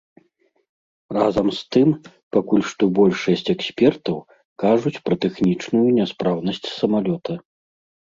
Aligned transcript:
Разам 1.17 1.47
з 1.57 1.61
тым, 1.75 1.89
пакуль 2.39 2.65
што 2.73 2.83
большасць 3.01 3.47
экспертаў 3.57 4.17
кажуць 4.67 4.97
пра 5.07 5.15
тэхнічную 5.29 5.87
няспраўнасць 6.03 6.65
самалёта. 6.79 7.43